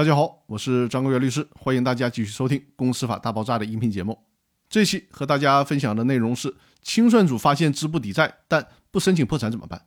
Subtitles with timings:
[0.00, 4.18] 大家好，我是张国元律师，欢迎大家继续收听《公司法大爆炸》的音频节目。
[4.70, 9.82] 这期和大家分享的内容是：清算组发现资不抵债，但不申请破产怎么办？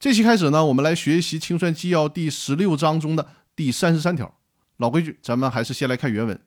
[0.00, 4.34] 这期开始呢，我们来学习《清算纪要》第十六章中的第三十三条。
[4.78, 6.40] 老规矩，咱们还是先来看原文。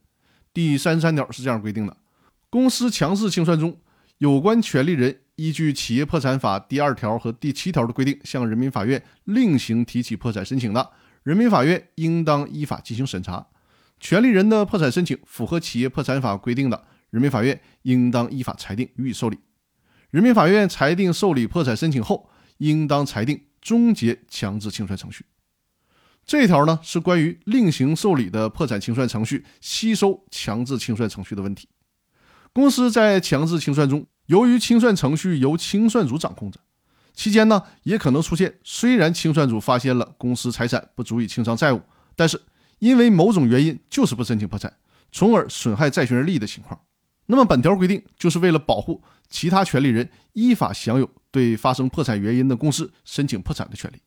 [0.51, 1.95] 第三十三条是这样规定的：
[2.49, 3.77] 公司强制清算中，
[4.17, 10.89] 有关权利人依据《企业破产法》第二条和第七条的规定，向人民法院另行提起破产申请的。
[11.27, 13.47] 人民法院应当依法进行审查，
[13.99, 19.37] 权利人的破产申请符合企业破产法规定的，人民法院应当依法裁定予以受理。
[20.09, 25.25] 人民法院裁定受理破产申请后，应当裁定终结强制清算程序。
[26.25, 31.67] 这一条呢是关于另行受理的破产清算程序吸收强制清算程序的问题。
[32.53, 36.61] 公司在强制清算中，由于清算程序由清算组掌控着。
[37.17, 41.81] 期间呢，也可能出现虽然清算组发现了公司财产不足以清偿债务，
[42.15, 42.39] 但是
[42.77, 44.71] 因为某种原因就是不申请破产，
[45.11, 46.79] 从而损害债权人利益的情况。
[47.25, 53.97] 那么本条规定就是为了保护其他权利人依法享有对发生破产原因的公司申请破产的权利。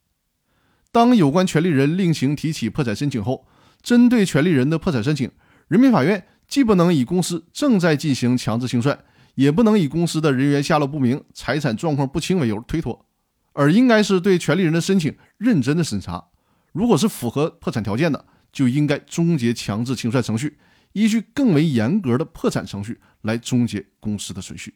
[0.92, 3.44] 当有关权利人另行提起破产申请后，
[3.82, 5.28] 针对权利人的破产申请，
[5.66, 8.96] 人民法院既不能以公司正在进行强制清算。
[9.34, 13.06] 也不能以公司的人员下落不明、财产状况不清为由推脱，
[13.52, 16.28] 而应该是对权利人的申请认真的审查。
[16.72, 20.58] 如果是符合破产条件的，就应该终结强制清算程序，
[20.92, 24.74] 依据更为严格的破产程序来终结公司的存续。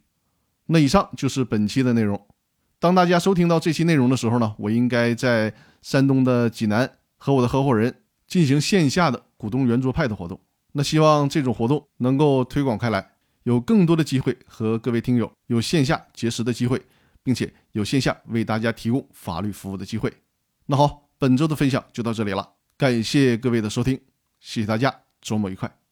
[0.66, 2.26] 那以上就是本期的内容。
[2.78, 10.40] 当大家收听到这期内容的时候呢，我应该在山东的济南和我的合伙人进行线下的股东圆桌派的活动。
[10.72, 13.13] 那希望这种活动能够推广开来。
[13.44, 16.82] 有更多的机会和各位听友有线下结识的机会，
[17.22, 20.12] 并且有线下为大家提供法律服务的机会。
[20.66, 24.00] 那好，本周的分享就到这里了，感谢各位的收听，
[24.40, 25.83] 谢谢大家，周末愉快。